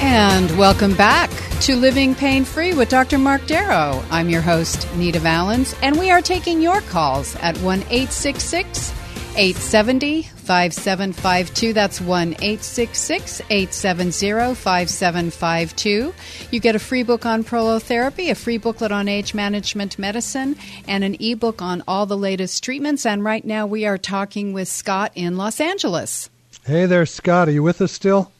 [0.00, 1.28] And welcome back
[1.62, 3.18] to Living Pain Free with Dr.
[3.18, 4.00] Mark Darrow.
[4.12, 8.92] I'm your host, Nita Valens, and we are taking your calls at 1 866
[9.36, 11.72] 870 5752.
[11.72, 16.14] That's 1 866 870 5752.
[16.52, 20.54] You get a free book on prolotherapy, a free booklet on age management medicine,
[20.86, 23.04] and an ebook on all the latest treatments.
[23.04, 26.30] And right now we are talking with Scott in Los Angeles.
[26.64, 27.48] Hey there, Scott.
[27.48, 28.30] Are you with us still?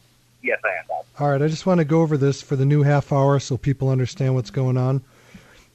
[0.41, 0.85] Yes, I am.
[0.87, 1.05] Bob.
[1.19, 3.57] All right, I just want to go over this for the new half hour so
[3.57, 5.03] people understand what's going on.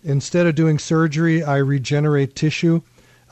[0.02, 2.82] Instead of doing surgery, I regenerate tissue.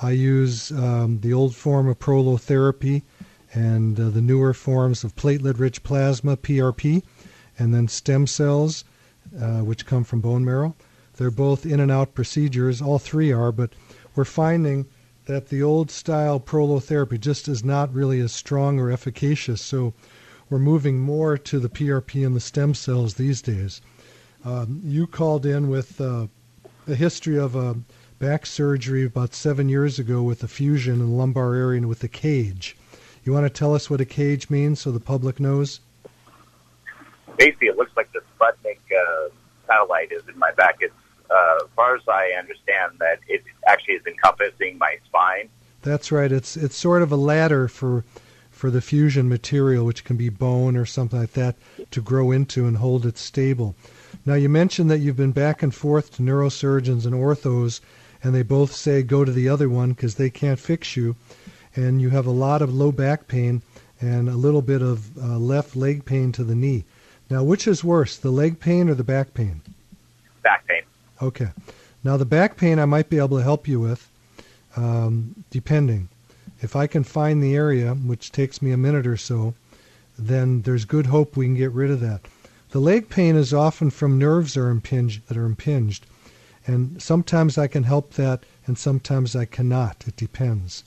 [0.00, 3.02] I use um, the old form of prolotherapy
[3.54, 7.02] and uh, the newer forms of platelet rich plasma, PRP,
[7.58, 8.84] and then stem cells,
[9.38, 10.74] uh, which come from bone marrow.
[11.16, 13.70] They're both in and out procedures, all three are, but
[14.14, 14.86] we're finding
[15.26, 19.62] that the old style prolotherapy just is not really as strong or efficacious.
[19.62, 19.92] So
[20.52, 23.80] we're moving more to the PRP and the stem cells these days.
[24.44, 26.26] Um, you called in with uh,
[26.86, 27.74] a history of a
[28.18, 32.04] back surgery about seven years ago with a fusion in the lumbar area and with
[32.04, 32.76] a cage.
[33.24, 35.80] You want to tell us what a cage means so the public knows?
[37.38, 39.30] Basically, it looks like the Sputnik uh,
[39.66, 40.76] satellite is in my back.
[40.80, 40.92] It's,
[41.30, 45.48] uh, as far as I understand, that it actually is encompassing my spine.
[45.80, 46.30] That's right.
[46.30, 48.04] It's it's sort of a ladder for
[48.62, 51.56] for the fusion material, which can be bone or something like that,
[51.90, 53.74] to grow into and hold it stable.
[54.24, 57.80] Now, you mentioned that you've been back and forth to neurosurgeons and orthos,
[58.22, 61.16] and they both say go to the other one because they can't fix you.
[61.74, 63.62] And you have a lot of low back pain
[64.00, 66.84] and a little bit of uh, left leg pain to the knee.
[67.28, 69.60] Now, which is worse, the leg pain or the back pain?
[70.44, 70.82] Back pain.
[71.20, 71.48] Okay.
[72.04, 74.08] Now, the back pain I might be able to help you with,
[74.76, 76.10] um, depending.
[76.62, 79.54] If I can find the area, which takes me a minute or so,
[80.16, 82.20] then there's good hope we can get rid of that.
[82.70, 86.06] The leg pain is often from nerves are impinged, that are impinged,
[86.64, 90.04] and sometimes I can help that, and sometimes I cannot.
[90.06, 90.84] It depends.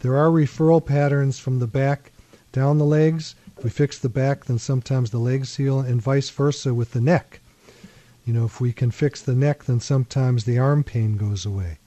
[0.00, 2.12] There are referral patterns from the back
[2.52, 3.34] down the legs.
[3.56, 7.00] If we fix the back, then sometimes the legs heal, and vice versa with the
[7.00, 7.40] neck.
[8.26, 11.78] You know, if we can fix the neck, then sometimes the arm pain goes away.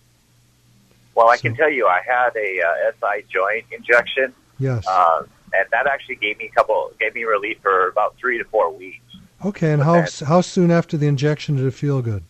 [1.20, 4.34] Well, I so, can tell you, I had a uh, SI joint injection.
[4.58, 4.88] Yes.
[4.88, 8.46] Uh, and that actually gave me a couple, gave me relief for about three to
[8.46, 9.04] four weeks.
[9.44, 12.24] Okay, and how how soon after the injection did it feel good?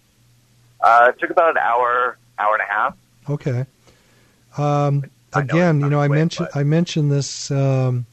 [0.82, 2.98] Uh, it took about an hour, hour and a half.
[3.30, 3.68] Okay.
[4.58, 8.08] Um, again, you know, I mentioned I mentioned this um,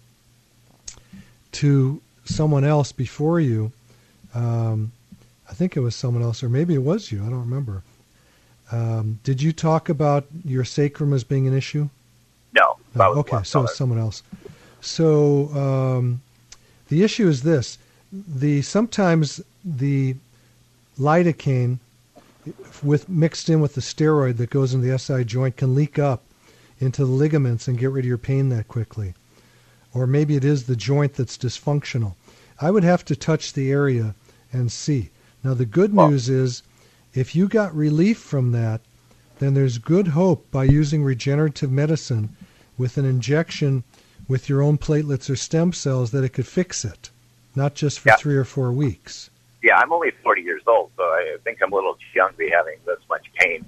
[1.53, 3.73] to someone else before you.
[4.35, 4.93] Um,
[5.49, 7.25] I think it was someone else, or maybe it was you.
[7.25, 7.83] I don't remember.
[8.73, 11.89] Um, did you talk about your sacrum as being an issue?
[12.53, 12.77] No.
[12.95, 14.23] no okay, so it's someone else.
[14.81, 16.23] So um,
[16.89, 17.79] the issue is this:
[18.13, 20.17] the sometimes the
[20.99, 21.79] lidocaine,
[22.83, 26.23] with mixed in with the steroid that goes into the SI joint, can leak up
[26.81, 29.15] into the ligaments and get rid of your pain that quickly.
[29.95, 32.15] Or maybe it is the joint that's dysfunctional.
[32.61, 34.15] I would have to touch the area
[34.53, 35.11] and see.
[35.43, 36.63] Now the good well, news is
[37.17, 38.81] if you got relief from that,
[39.39, 42.37] then there's good hope by using regenerative medicine
[42.79, 43.85] with an injection
[44.29, 47.11] with your own platelets or stem cells that it could fix it,
[47.55, 48.17] not just for yeah.
[48.17, 49.31] three or four weeks.
[49.63, 52.37] Yeah, I'm only 40 years old, so I think I'm a little too young to
[52.37, 53.65] be having this much pain.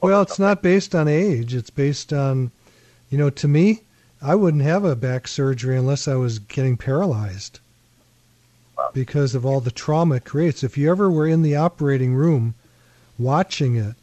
[0.00, 1.54] Well, it's not based on age.
[1.54, 2.50] It's based on,
[3.10, 3.82] you know, to me,
[4.22, 7.60] I wouldn't have a back surgery unless I was getting paralyzed
[8.92, 10.62] because of all the trauma it creates.
[10.62, 12.54] If you ever were in the operating room
[13.20, 13.94] watching it.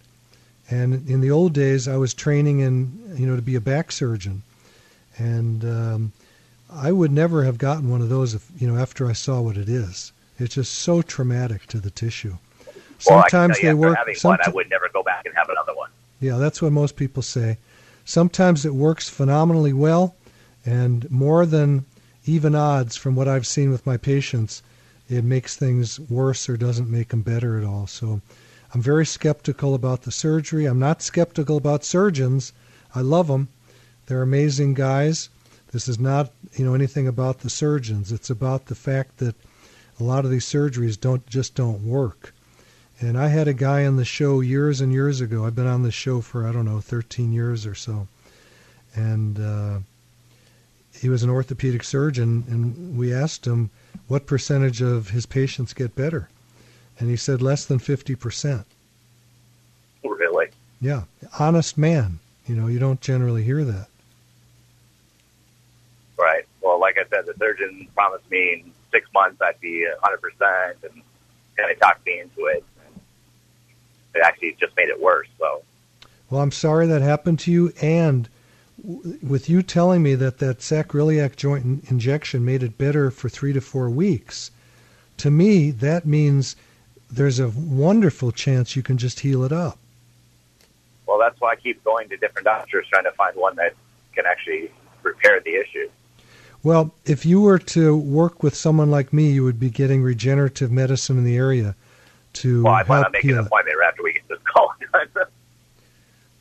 [0.69, 3.91] And in the old days, I was training in, you know, to be a back
[3.91, 4.43] surgeon,
[5.17, 6.11] and um,
[6.69, 9.55] I would never have gotten one of those if, you know, after I saw what
[9.55, 10.11] it is.
[10.39, 12.37] It's just so traumatic to the tissue.
[12.99, 13.97] Sometimes well, they work.
[14.09, 15.89] Someti- I would never go back and have another one.
[16.19, 17.57] Yeah, that's what most people say.
[18.05, 20.15] Sometimes it works phenomenally well,
[20.65, 21.85] and more than
[22.25, 24.61] even odds from what I've seen with my patients,
[25.09, 27.87] it makes things worse or doesn't make them better at all.
[27.87, 28.21] So
[28.73, 30.65] I'm very skeptical about the surgery.
[30.65, 32.53] I'm not skeptical about surgeons.
[32.93, 33.47] I love them.
[34.07, 35.29] They're amazing guys.
[35.71, 38.11] This is not, you know, anything about the surgeons.
[38.11, 39.35] It's about the fact that
[39.99, 42.33] a lot of these surgeries don't just don't work.
[42.99, 45.45] And I had a guy on the show years and years ago.
[45.45, 48.07] I've been on the show for I don't know 13 years or so,
[48.95, 49.79] and uh,
[50.93, 52.43] he was an orthopedic surgeon.
[52.47, 53.69] And we asked him
[54.07, 56.29] what percentage of his patients get better,
[56.99, 58.65] and he said less than 50 percent.
[60.03, 60.47] Oh, really?
[60.81, 61.03] Yeah,
[61.39, 62.19] honest man.
[62.45, 63.87] You know, you don't generally hear that.
[66.17, 66.45] Right.
[66.61, 71.01] Well, like I said, the surgeon promised me in six months I'd be 100%, and
[71.57, 72.63] kind of talked me into it.
[74.15, 75.27] It actually just made it worse.
[75.37, 75.63] So.
[76.29, 78.29] Well, I'm sorry that happened to you, and
[79.21, 83.61] with you telling me that that sacroiliac joint injection made it better for three to
[83.61, 84.51] four weeks,
[85.17, 86.55] to me that means
[87.11, 89.77] there's a wonderful chance you can just heal it up.
[91.05, 93.73] Well, that's why I keep going to different doctors trying to find one that
[94.13, 94.69] can actually
[95.03, 95.89] repair the issue.
[96.63, 100.71] Well, if you were to work with someone like me, you would be getting regenerative
[100.71, 101.75] medicine in the area
[102.33, 104.39] to Well, I plan help on making heal an appointment right after we get this
[104.43, 105.25] call done.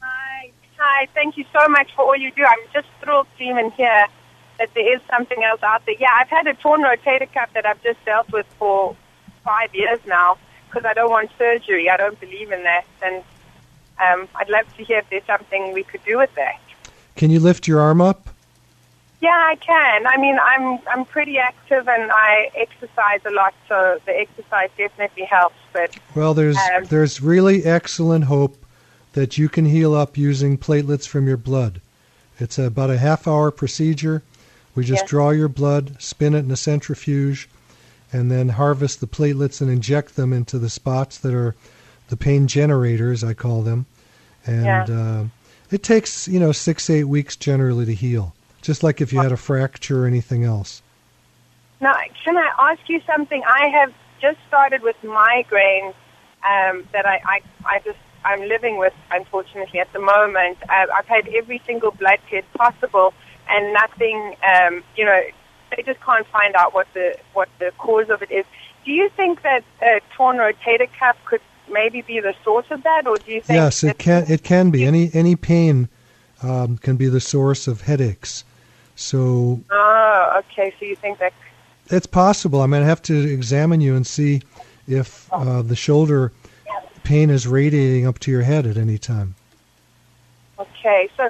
[0.00, 0.52] Hi.
[0.78, 1.08] Hi.
[1.12, 2.44] Thank you so much for all you do.
[2.44, 4.06] I'm just thrilled to even hear
[4.60, 5.96] that there is something else out there.
[5.98, 8.96] Yeah, I've had a torn rotator cuff that I've just dealt with for
[9.42, 10.38] five years now
[10.68, 11.90] because I don't want surgery.
[11.90, 12.84] I don't believe in that.
[13.02, 13.24] And
[14.00, 16.60] um, I'd love to hear if there's something we could do with that.
[17.16, 18.28] Can you lift your arm up?
[19.20, 20.06] Yeah, I can.
[20.06, 25.24] I mean, I'm I'm pretty active and I exercise a lot, so the exercise definitely
[25.24, 25.56] helps.
[25.72, 28.66] But Well, there's Um, there's really excellent hope
[29.14, 31.80] that you can heal up using platelets from your blood.
[32.38, 34.22] It's about a half hour procedure.
[34.74, 35.08] We just Yes.
[35.10, 37.48] draw your blood, spin it in a centrifuge,
[38.12, 41.54] and then harvest the platelets and inject them into the spots that are
[42.14, 43.86] the pain generators, I call them.
[44.46, 44.86] And Yeah.
[44.88, 45.24] uh,
[45.72, 49.32] it takes, you know, six, eight weeks generally to heal, just like if you had
[49.32, 50.80] a fracture or anything else.
[51.80, 51.94] Now,
[52.24, 53.42] can I ask you something?
[53.44, 55.94] I have just started with migraines
[56.44, 60.58] um, that I, I, I just I'm living with, unfortunately, at the moment.
[60.68, 63.12] Uh, I've had every single blood test possible,
[63.48, 64.36] and nothing.
[64.54, 65.20] Um, you know,
[65.74, 68.46] they just can't find out what the what the cause of it is.
[68.84, 71.40] Do you think that a torn rotator cuff could
[71.74, 73.56] maybe be the source of that, or do you think?
[73.58, 74.24] Yes, it can.
[74.28, 75.88] It can be any any pain
[76.42, 78.44] um, can be the source of headaches.
[78.96, 80.72] So Oh, okay.
[80.78, 81.34] So you think that?
[81.90, 82.60] it's possible.
[82.62, 84.40] I mean, I have to examine you and see
[84.86, 86.32] if uh, the shoulder
[87.02, 89.34] pain is radiating up to your head at any time.
[90.58, 91.28] Okay, so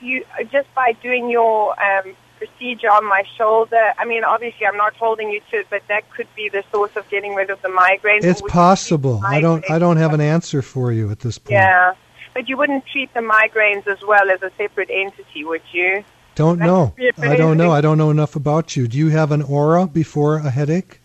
[0.00, 3.92] you just by doing your um, procedure on my shoulder.
[3.98, 6.94] I mean, obviously, I'm not holding you to it, but that could be the source
[6.96, 8.24] of getting rid of the migraines.
[8.24, 9.20] It's Or would you possible.
[9.24, 9.64] I don't.
[9.70, 11.52] I don't have an answer for you at this point.
[11.52, 11.94] Yeah,
[12.34, 16.04] but you wouldn't treat the migraines as well as a separate entity, would you?
[16.34, 16.86] Don't That know.
[16.96, 17.70] could be a I don't know.
[17.72, 18.88] I don't know enough about you.
[18.88, 21.00] Do you have an aura before a headache?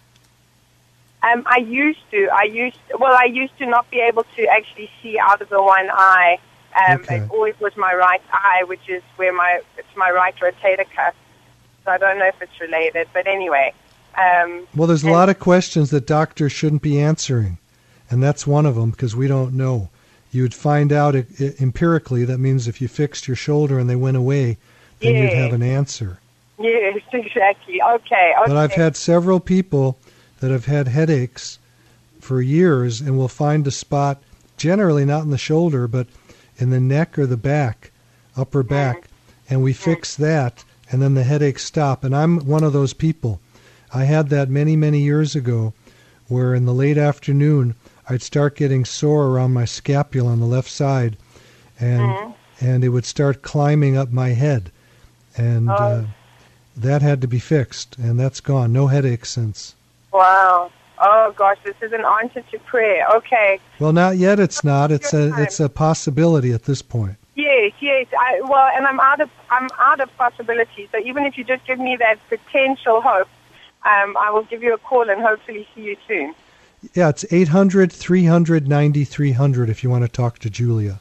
[1.23, 2.29] Um, I used to.
[2.33, 3.13] I used well.
[3.13, 6.39] I used to not be able to actually see out of the one eye.
[6.87, 7.17] Um, Okay.
[7.17, 11.15] It always was my right eye, which is where my it's my right rotator cuff.
[11.87, 13.73] So I don't know if it's related, but anyway.
[14.17, 17.59] Um, Well, there's a lot of questions that doctors shouldn't be answering,
[18.09, 19.89] and that's one of them because we don't know.
[20.29, 22.25] You'd find out i i empirically.
[22.25, 24.57] That means if you fixed your shoulder and they went away,
[24.99, 26.19] then you'd have an answer.
[26.59, 27.81] Yes, exactly.
[27.81, 28.33] Okay.
[28.37, 28.47] okay.
[28.47, 29.97] But I've had several people
[30.41, 31.57] that have had headaches
[32.19, 34.21] for years, and we'll find a spot,
[34.57, 36.07] generally not in the shoulder, but
[36.57, 37.91] in the neck or the back,
[38.35, 39.07] upper back,
[39.49, 42.03] and we fix that, and then the headaches stop.
[42.03, 43.39] And I'm one of those people.
[43.93, 45.73] I had that many, many years ago,
[46.27, 47.75] where in the late afternoon
[48.09, 51.17] I'd start getting sore around my scapula on the left side,
[51.79, 52.33] and Mhm.
[52.59, 54.71] and it would start climbing up my head,
[55.37, 55.73] and Oh.
[55.73, 56.03] uh,
[56.75, 58.71] that had to be fixed, and that's gone.
[58.71, 59.75] No headaches since.
[60.13, 60.71] Wow.
[60.99, 63.05] Oh gosh, this is an answer to prayer.
[63.17, 63.59] Okay.
[63.79, 64.39] Well, not yet.
[64.39, 64.91] It's not.
[64.91, 67.17] It's a it's a possibility at this point.
[67.37, 68.07] Yes, yes.
[68.19, 70.89] I, well, and I'm out of I'm out of possibilities.
[70.91, 73.29] So even if you just give me that potential hope,
[73.85, 76.33] um, I will give you a call and hopefully see you soon.
[76.95, 80.99] Yeah, it's 800 300 9300 if you want to talk to Julia.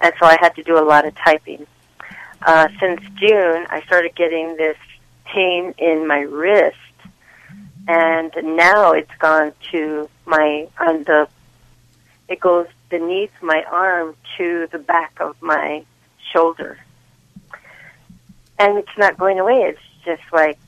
[0.00, 1.66] and so I had to do a lot of typing.
[2.42, 4.76] Uh, since June, I started getting this
[5.26, 6.76] pain in my wrist,
[7.88, 11.28] and now it's gone to my on the.
[12.28, 15.84] It goes beneath my arm to the back of my
[16.32, 16.78] shoulder
[18.58, 19.62] and it's not going away.
[19.62, 20.58] It's just like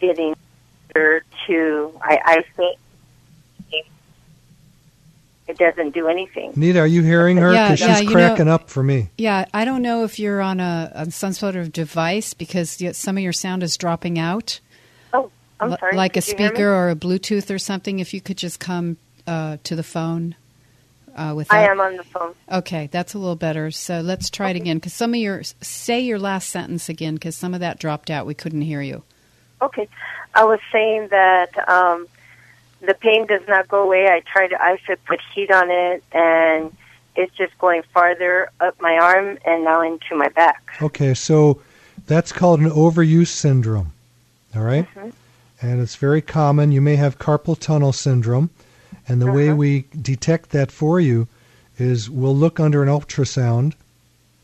[0.00, 0.34] getting
[0.92, 1.92] closer to.
[2.02, 2.78] I, I think
[5.48, 6.52] it doesn't do anything.
[6.54, 7.52] Nita, are you hearing her?
[7.52, 9.10] Yeah, Because yeah, she's you know- cracking up for me.
[9.18, 13.16] Yeah, I don't know if you're on a on some sort of device because some
[13.16, 14.60] of your sound is dropping out,
[15.12, 15.96] Oh, I'm Li- sorry.
[15.96, 16.54] like a Did you hear me?
[16.54, 17.98] speaker or a Bluetooth or something.
[17.98, 20.36] If you could just come uh, to the phone
[21.16, 22.34] uh, with I am on the phone.
[22.50, 23.70] Okay, that's a little better.
[23.70, 27.36] So let's try it again because some of your say your last sentence again because
[27.36, 28.26] some of that dropped out.
[28.26, 29.02] We couldn't hear you.
[29.62, 29.88] Okay,
[30.34, 32.06] I was saying that um,
[32.80, 34.08] the pain does not go away.
[34.08, 36.74] I try to ice it, put heat on it, and
[37.16, 40.62] it's just going farther up my arm and now into my back.
[40.80, 41.60] Okay, so
[42.06, 43.92] that's called an overuse syndrome.
[44.54, 44.86] All right?
[45.62, 46.72] And it's very common.
[46.72, 48.50] You may have carpal tunnel syndrome.
[49.10, 49.56] And the way Uh-huh.
[49.56, 51.26] we detect that for you
[51.80, 53.72] is we'll look under an ultrasound.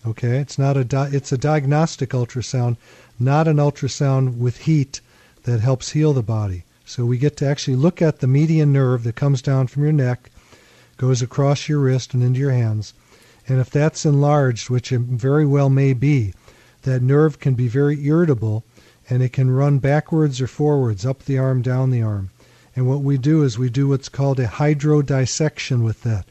[0.05, 2.77] Okay, it's not a di- it's a diagnostic ultrasound,
[3.17, 5.01] not an ultrasound with heat
[5.45, 6.65] that helps heal the body.
[6.85, 9.93] So we get to actually look at the median nerve that comes down from your
[9.93, 10.31] neck,
[10.97, 12.93] goes across your wrist and into your hands.
[13.47, 16.35] And if that's enlarged, which it very well may be,
[16.83, 18.65] that nerve can be very irritable
[19.09, 22.31] and it can run backwards or forwards, up the arm, down the arm.
[22.77, 26.27] And what we do is we do what's called a hydrodissection with that.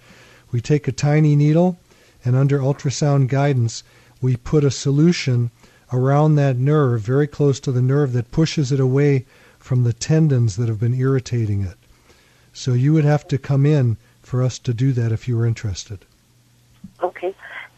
[0.51, 1.77] We take a tiny needle
[2.23, 3.83] and under ultrasound guidance,
[4.21, 5.51] we put a solution
[5.93, 9.25] around that nerve, very close to the nerve, that pushes it away
[9.59, 11.77] from the tendons that have been irritating it.
[12.53, 15.45] So you would have to come in for us to do that if you were
[15.45, 15.99] interested.
[17.03, 17.35] Okay,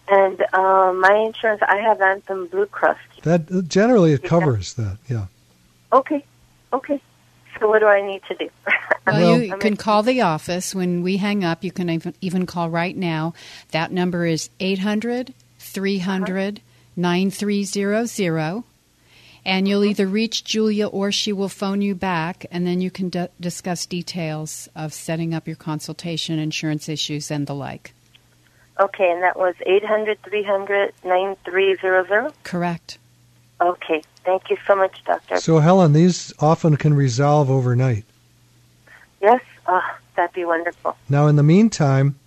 [0.07, 2.97] and uh, my insurance, I have Anthem Blue Cross.
[3.23, 4.29] That generally it Yeah.
[4.29, 4.97] covers that.
[5.09, 5.25] Yeah.
[5.91, 6.23] Okay,
[6.71, 7.01] okay.
[7.59, 8.49] So what do I need to do?
[9.07, 11.63] Well, Well- you can call the office when we hang up.
[11.63, 13.33] You can even, even call right now.
[13.71, 16.61] That number is 800 300
[16.97, 18.63] 9300.
[19.45, 19.89] And you'll mm-hmm.
[19.91, 23.85] either reach Julia or she will phone you back, and then you can d- discuss
[23.85, 27.93] details of setting up your consultation, insurance issues, and the like.
[28.77, 32.33] Okay, and that was eight hundred three hundred nine three zero zero.
[32.43, 32.97] Correct.
[33.61, 35.37] Okay, thank you so much, Doctor.
[35.37, 38.03] So Helen, these often can resolve overnight.
[39.21, 39.81] Yes, oh,
[40.15, 40.97] that'd be wonderful.
[41.07, 42.19] Now, in the meantime,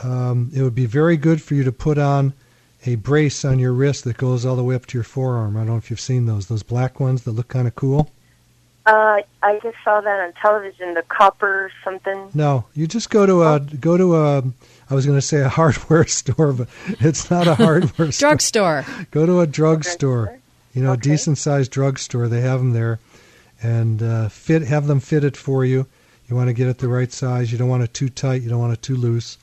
[0.00, 2.32] um, it would be very good for you to put on
[2.86, 5.56] a brace on your wrist that goes all the way up to your forearm.
[5.56, 8.10] I don't know if you've seen those, those black ones that look kind of cool.
[8.86, 10.94] Uh, I just saw that on television.
[10.94, 12.30] The copper something.
[12.32, 14.42] No, you just go to a go to a.
[14.88, 16.68] I was going to say a hardware store, but
[17.00, 18.30] it's not a hardware store.
[18.30, 18.86] Drugstore.
[19.10, 20.38] Go to a drugstore.
[20.76, 21.12] You know, a Okay.
[21.12, 22.28] decent sized drugstore.
[22.28, 22.98] They have them there,
[23.62, 25.86] and uh, fit have them fitted for you.
[26.28, 27.50] You want to get it the right size.
[27.50, 28.42] You don't want it too tight.
[28.42, 29.38] You don't want it too loose,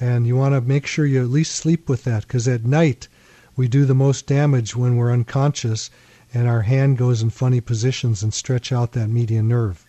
[0.00, 3.06] and you want to make sure you at least sleep with that because at night
[3.54, 5.90] we do the most damage when we're unconscious,
[6.32, 9.84] and our hand goes in funny positions and stretch out that median nerve.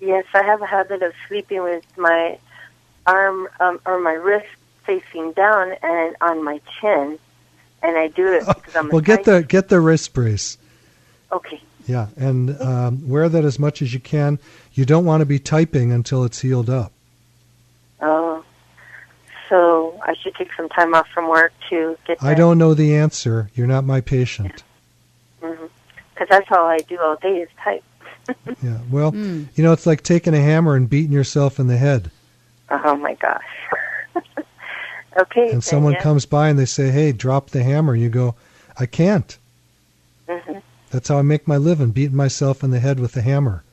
[0.00, 2.38] Yes, I have a habit of sleeping with my
[3.06, 4.48] arm um, or my wrist
[4.84, 7.20] facing down and on my chin,
[7.82, 8.86] and I do it because I'm.
[8.88, 10.58] a Well, get tight- the get the wrist brace.
[11.30, 11.60] Okay.
[11.86, 14.38] Yeah, and um, wear that as much as you can.
[14.74, 16.92] You don't want to be typing until it's healed up.
[18.00, 18.44] Oh,
[19.48, 22.22] so I should take some time off from work to get.
[22.22, 23.50] I don't know the answer.
[23.54, 24.62] You're not my patient.
[25.40, 27.82] because that's all I do all day is type.
[28.62, 28.78] Yeah.
[28.88, 29.48] Well, Mm.
[29.56, 32.10] you know, it's like taking a hammer and beating yourself in the head.
[32.70, 33.42] Oh my gosh.
[35.16, 35.50] Okay.
[35.50, 36.00] And someone yeah.
[36.02, 38.34] comes by and they say, "Hey, drop the hammer." You go,
[38.78, 39.36] "I can't."
[40.28, 40.62] Mhm.
[40.90, 43.64] That's how I make my living, beating myself in the head with a hammer.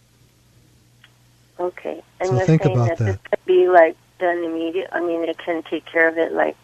[1.59, 2.01] Okay.
[2.19, 3.05] And So you're think saying about that, that.
[3.05, 4.89] this could be like done immediate.
[4.91, 6.55] I mean, it can take care of it like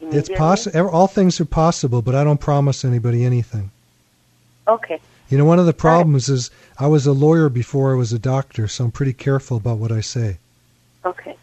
[0.00, 0.88] It's possible.
[0.88, 3.70] All things are possible, but I don't promise anybody anything.
[4.68, 5.00] Okay.
[5.28, 8.18] You know, one of the problems is I was a lawyer before I was a
[8.18, 10.38] doctor, so I'm pretty careful about what I say.
[11.04, 11.36] Okay.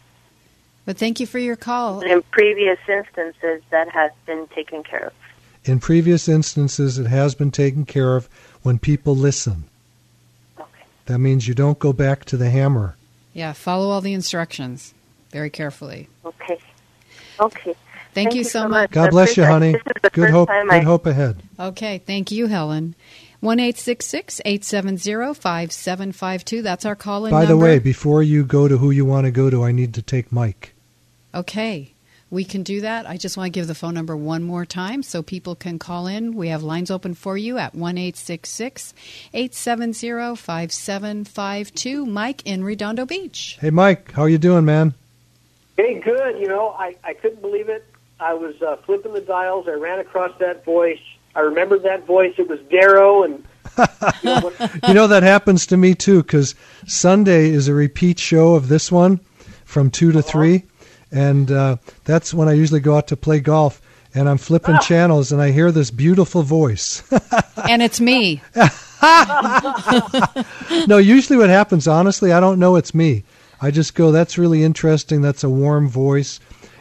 [0.84, 2.00] But thank you for your call.
[2.00, 5.12] In previous instances, that has been taken care of.
[5.64, 8.28] In previous instances, it has been taken care of
[8.62, 9.64] when people listen.
[10.58, 10.84] Okay.
[11.06, 12.96] That means you don't go back to the hammer.
[13.32, 14.92] Yeah, follow all the instructions
[15.30, 16.08] very carefully.
[16.24, 16.58] Okay.
[17.38, 17.74] Okay.
[18.12, 18.90] Thank, you so much.
[18.90, 19.72] God bless you, honey.
[19.72, 20.48] This is the Good hope.
[20.48, 21.42] time Good I, hope ahead.
[21.58, 22.94] Okay, thank you, Helen.
[23.40, 26.60] One eight six six eight seven zero five seven five two.
[26.60, 27.54] That's our call in By number.
[27.54, 30.02] the way, before you go to who you want to go to, I need to
[30.02, 30.74] take Mike.
[31.34, 31.92] Okay,
[32.30, 33.08] we can do that.
[33.08, 36.06] I just want to give the phone number one more time so people can call
[36.06, 36.34] in.
[36.34, 38.94] We have lines open for you at one eight six six
[39.32, 42.06] eight seven zero five seven five two.
[42.06, 43.58] Mike in Redondo Beach.
[43.60, 44.94] Hey, Mike, how you doing, man?
[45.76, 46.38] Hey, good.
[46.38, 47.84] You know, I, I couldn't believe it.
[48.20, 49.66] I was uh, flipping the dials.
[49.68, 51.00] I ran across that voice.
[51.34, 52.34] I remembered that voice.
[52.38, 53.44] It was Darrow, and
[54.22, 54.52] you know,
[54.86, 56.54] You know that happens to me too, because
[56.86, 59.20] Sunday is a repeat show of this one
[59.64, 60.64] from two to three,
[61.12, 63.80] and uh, that's when I usually go out to play golf.
[64.14, 67.02] And I'm flipping channels, and I hear this beautiful voice.
[67.66, 68.42] And it's me.
[70.86, 73.24] no, usually what happens, honestly, I don't know it's me.
[73.62, 75.22] I just go, that's really interesting.
[75.22, 76.40] That's a warm voice.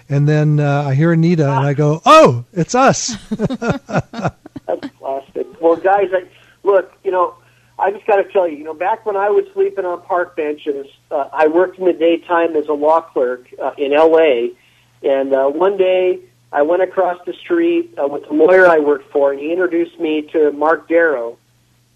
[0.10, 3.16] And then uh, I hear Anita, and I go, oh, it's us.
[3.30, 5.62] that's plastic.
[5.62, 6.28] Well, guys, I,
[6.64, 7.36] look, you know,
[7.82, 10.36] I just got to tell you, you know, back when I was sleeping on park
[10.36, 14.52] benches, uh, I worked in the daytime as a law clerk uh, in L.A.,
[15.02, 16.20] and uh, one day
[16.52, 20.00] I went across the street uh, with the lawyer I worked for, and he introduced
[20.00, 21.40] me to Mark Darrow.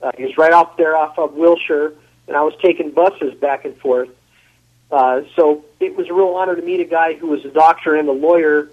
[0.02, 1.94] Uh, he was right off there off of Wilshire,
[2.28, 4.10] and I was taking buses back and forth.
[4.90, 7.96] Uh, so it was a real honor to meet a guy who was a doctor
[7.96, 8.72] and a lawyer.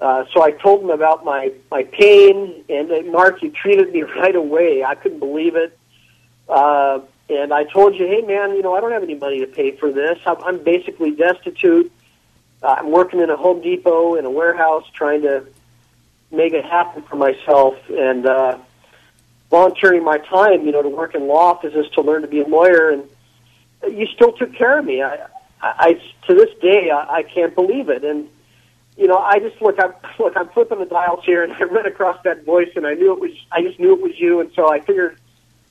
[0.00, 4.02] Uh, so I told him about my my pain, and uh, Mark, you treated me
[4.20, 4.84] right away.
[4.84, 5.76] I couldn't believe it.
[6.48, 9.46] Uh, and I told you, hey man, you know I don't have any money to
[9.46, 10.18] pay for this.
[10.26, 11.92] I'm, I'm basically destitute.
[12.62, 15.46] Uh, I'm working in a Home Depot in a warehouse, trying to
[16.30, 18.58] make it happen for myself, and uh,
[19.50, 22.46] volunteering my time, you know, to work in law offices to learn to be a
[22.46, 22.90] lawyer.
[22.90, 23.04] And
[23.96, 25.02] you still took care of me.
[25.02, 25.14] I,
[25.60, 28.04] I, I to this day, I, I can't believe it.
[28.04, 28.28] And
[28.96, 29.78] you know, I just look.
[29.78, 30.36] I'm look.
[30.36, 33.20] I'm flipping the dials here, and I ran across that voice, and I knew it
[33.20, 33.32] was.
[33.52, 35.18] I just knew it was you, and so I figured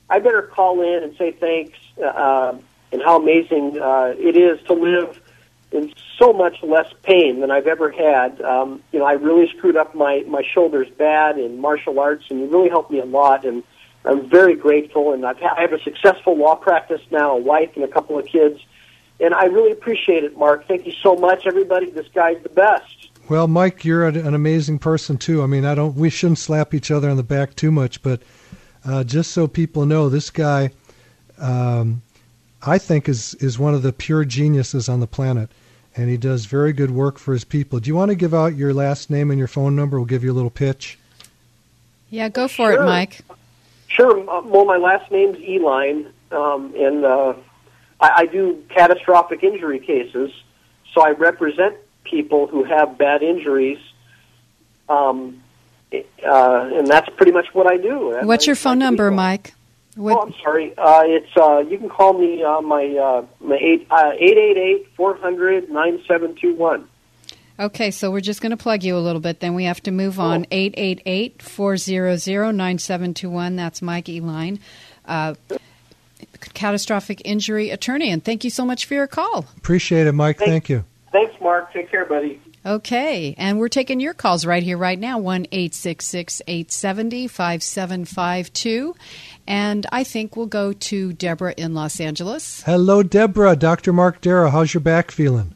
[0.10, 2.58] I better call in and say thanks, uh,
[2.92, 5.22] and how amazing uh, it is to live
[5.72, 8.42] in so much less pain than I've ever had.
[8.42, 12.40] Um, you know, I really screwed up my my shoulders bad in martial arts, and
[12.40, 13.46] you really helped me a lot.
[13.46, 13.64] And
[14.06, 15.14] I'm very grateful.
[15.14, 18.18] And I've ha- I have a successful law practice now, a wife and a couple
[18.18, 18.62] of kids,
[19.20, 20.68] and I really appreciate it, Mark.
[20.68, 21.90] Thank you so much, everybody.
[21.90, 23.10] This guy's the best.
[23.30, 25.44] Well, Mike, you're an an amazing person too.
[25.44, 25.96] I mean, I don't.
[25.96, 28.22] We shouldn't slap each other on the back too much, but
[28.86, 30.72] uh, just so people know, this guy,
[31.40, 32.02] um,
[32.62, 35.50] I think, is is one of the pure geniuses on the planet,
[35.96, 37.80] and he does very good work for his people.
[37.80, 39.98] Do you want to give out your last name and your phone number?
[39.98, 40.98] We'll give you a little pitch.
[42.10, 43.22] Yeah, go for it, Mike.
[43.88, 44.30] Sure.
[44.30, 47.34] uh, Well, my last name's Eline, um, and uh,
[48.00, 50.32] I, I do catastrophic injury cases,
[50.94, 53.80] so I represent people who have bad injuries.
[54.88, 55.44] Um,
[55.94, 58.20] uh, and that's pretty much what I do.
[58.24, 59.54] What's your phone number, Mike?
[59.96, 60.16] What?
[60.16, 60.78] Oh, I'm sorry.
[60.78, 64.58] Uh, it's uh, you can call me uh, my uh, my eight uh, eight eight
[64.58, 66.88] eight four hundred nine seven two one.
[67.60, 69.40] Okay, so we're just going to plug you a little bit.
[69.40, 70.46] Then we have to move on.
[70.52, 73.56] 888 400 9721.
[73.56, 74.60] That's Mike Eline,
[75.06, 75.34] uh,
[76.54, 78.12] catastrophic injury attorney.
[78.12, 79.46] And thank you so much for your call.
[79.58, 80.38] Appreciate it, Mike.
[80.38, 80.86] Thanks, Thank you.
[81.12, 81.74] Thanks, Mark.
[81.74, 82.40] Take care, buddy.
[82.68, 88.96] Okay, and we're taking your calls right here, right now 1 870 5752.
[89.48, 92.62] And I think we'll go to Deborah in Los Angeles.
[92.64, 93.56] Hello, Deborah.
[93.56, 93.94] Dr.
[93.94, 94.50] Mark Darrow.
[94.50, 95.54] How's your back feeling?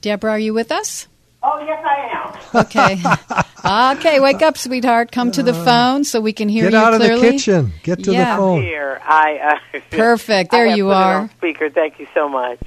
[0.00, 1.06] Deborah, are you with us?
[1.44, 2.16] Oh, yes, I am.
[2.56, 2.96] Okay.
[4.00, 5.12] okay, wake up, sweetheart.
[5.12, 7.14] Come to the uh, phone so we can hear Get you out clearly.
[7.14, 7.72] of the kitchen.
[7.84, 8.34] Get to yeah.
[8.34, 8.62] the phone.
[8.62, 9.58] Here, I.
[9.74, 10.50] Uh, Perfect.
[10.56, 11.28] There I you are.
[11.38, 11.70] speaker.
[11.70, 12.58] Thank you so much.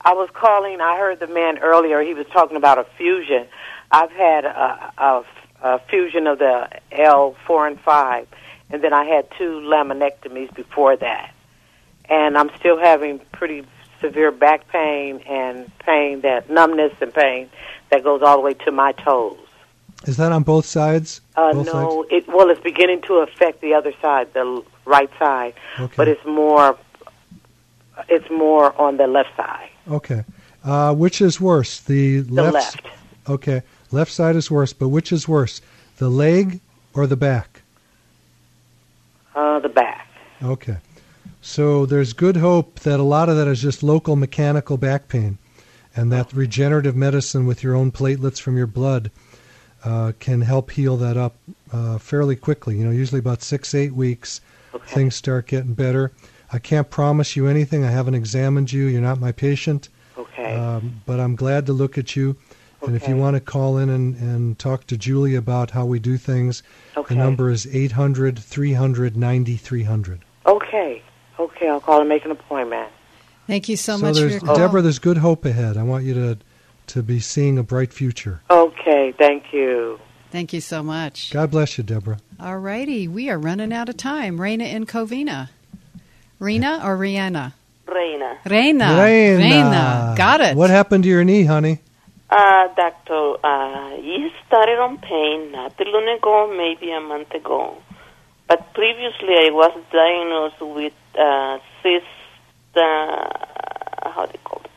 [0.00, 0.80] I was calling.
[0.80, 2.00] I heard the man earlier.
[2.02, 3.46] He was talking about a fusion.
[3.90, 5.24] I've had a, a,
[5.62, 8.28] a fusion of the L four and five,
[8.70, 11.34] and then I had two laminectomies before that,
[12.08, 13.64] and I'm still having pretty
[14.00, 17.50] severe back pain and pain that numbness and pain
[17.90, 19.38] that goes all the way to my toes.
[20.06, 21.20] Is that on both sides?
[21.36, 22.26] Uh, both no, sides?
[22.26, 25.92] it well, it's beginning to affect the other side, the right side, okay.
[25.96, 26.78] but it's more,
[28.08, 29.70] it's more on the left side.
[29.90, 30.24] Okay,
[30.64, 32.54] uh, which is worse, the, the left?
[32.54, 32.86] left.
[33.28, 35.60] Okay, left side is worse, but which is worse,
[35.98, 36.60] the leg
[36.94, 37.62] or the back?
[39.34, 40.08] Uh, the back.
[40.42, 40.78] Okay.
[41.40, 45.38] So there's good hope that a lot of that is just local mechanical back pain,
[45.94, 49.10] and that regenerative medicine with your own platelets from your blood
[49.84, 51.36] uh, can help heal that up
[51.72, 52.76] uh, fairly quickly.
[52.76, 54.40] You know, usually about six, eight weeks,
[54.74, 54.94] okay.
[54.94, 56.12] things start getting better.
[56.52, 57.84] I can't promise you anything.
[57.84, 58.86] I haven't examined you.
[58.86, 59.88] You're not my patient.
[60.16, 60.54] Okay.
[60.54, 62.30] Um, but I'm glad to look at you.
[62.80, 62.86] Okay.
[62.86, 65.98] And if you want to call in and, and talk to Julie about how we
[65.98, 66.62] do things,
[66.96, 67.14] okay.
[67.14, 70.20] the number is 800 300 9300.
[70.46, 71.02] Okay.
[71.38, 72.90] Okay, I'll call and make an appointment.
[73.46, 74.56] Thank you so, so much there's, for your call.
[74.56, 75.76] Deborah, there's good hope ahead.
[75.76, 76.38] I want you to
[76.88, 78.40] to be seeing a bright future.
[78.50, 80.00] Okay, thank you.
[80.30, 81.30] Thank you so much.
[81.30, 82.18] God bless you, Deborah.
[82.40, 84.38] All righty, we are running out of time.
[84.38, 85.50] Raina in Covina.
[86.38, 87.52] Rena or Rihanna?
[87.86, 88.38] Reina.
[88.44, 89.02] Reina.
[89.02, 89.38] Reina.
[89.38, 90.14] Reina.
[90.16, 90.56] Got it.
[90.56, 91.80] What happened to your knee, honey?
[92.30, 97.76] Uh, doctor, uh, it started on pain not too long ago, maybe a month ago.
[98.46, 102.06] But previously I was diagnosed with uh, cyst,
[102.76, 104.70] uh, how do you call it?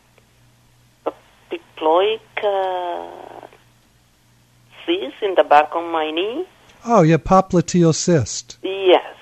[1.06, 1.14] A
[1.52, 3.48] piploic uh,
[4.86, 6.46] cyst in the back of my knee.
[6.86, 8.58] Oh, yeah, popliteal cyst.
[8.64, 9.16] Yes.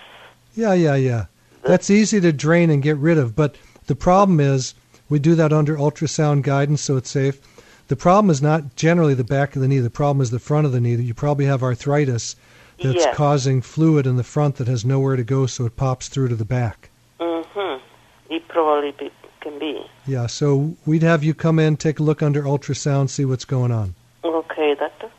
[0.55, 1.25] Yeah, yeah, yeah.
[1.69, 3.55] That's easy to drain and get rid of, but
[3.87, 4.73] the problem is
[5.09, 7.39] we do that under ultrasound guidance, so it's safe.
[7.87, 9.79] The problem is not generally the back of the knee.
[9.79, 10.95] The problem is the front of the knee.
[10.95, 12.35] That you probably have arthritis
[12.81, 13.15] that's yes.
[13.15, 16.35] causing fluid in the front that has nowhere to go, so it pops through to
[16.35, 16.89] the back.
[17.19, 17.83] Mm-hmm.
[18.31, 19.83] It probably be, can be.
[20.05, 23.71] Yeah, so we'd have you come in, take a look under ultrasound, see what's going
[23.71, 23.95] on.
[24.23, 25.09] Okay, doctor.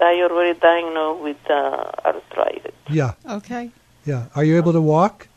[0.00, 2.74] I already diagnosed with uh, arthritis.
[2.88, 3.12] Yeah.
[3.28, 3.70] Okay.
[4.04, 4.26] Yeah.
[4.34, 5.28] Are you able to walk?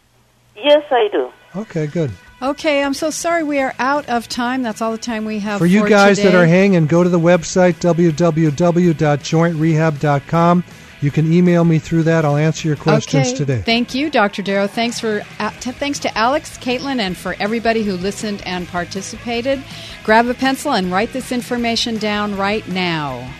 [0.57, 1.31] Yes, I do.
[1.55, 2.11] Okay, good.
[2.41, 4.61] Okay, I'm so sorry we are out of time.
[4.61, 6.31] That's all the time we have for you for guys today.
[6.31, 6.85] that are hanging.
[6.85, 10.63] Go to the website www.jointrehab.com.
[10.99, 12.25] You can email me through that.
[12.25, 13.37] I'll answer your questions okay.
[13.37, 13.61] today.
[13.61, 14.41] Thank you, Dr.
[14.41, 14.65] Darrow.
[14.67, 19.63] Thanks for uh, t- thanks to Alex, Caitlin, and for everybody who listened and participated.
[20.03, 23.31] Grab a pencil and write this information down right now.